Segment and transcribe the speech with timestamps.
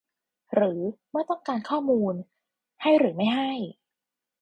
[0.53, 2.13] หรือ เมื่อต้องการข้อมูล
[2.81, 3.51] ให้หรือไม่ให้